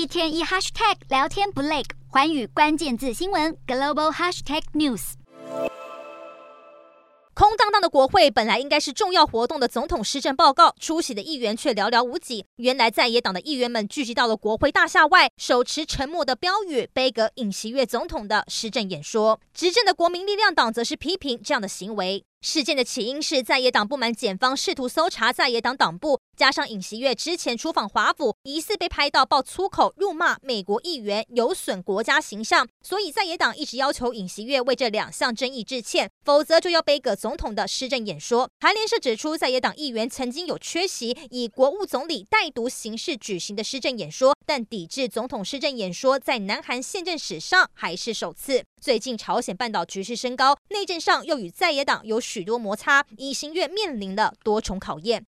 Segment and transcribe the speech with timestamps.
[0.00, 5.12] 一天一 hashtag 聊天不累，环宇关键字新闻 global hashtag news。
[7.34, 12.46] 空荡荡的国会，本来应该是重要活动的总统施政报告，出席的议员却寥寥无几。
[12.56, 19.38] 原来在野党的议员们聚集到了国会大厦外，手持沉默的标语，杯葛尹锡悦总统的施政演说。
[19.52, 22.24] 执政的国民力量党则是批评这样的行为。
[22.42, 38.48] 事件的起因是在野党不满检方试图搜查在野党党部，加上尹锡悦之前出访华府，疑似被拍到爆粗口辱骂美国议员，有损国家形象，所以在野党一直要求尹锡悦为这两项争议致歉，否则就要背葛总统的施政演说。
[38.60, 48.64] 韩联社指出，在野党议员曾经有缺席以国务总理代读形式举行的施政演说，但抵制总统施政演说在南韩宪政史上还是首次。
[48.80, 55.18] 最近朝鲜半岛局势升高，内政上又与在野党有许多摩擦，一心愿面临的多重考验。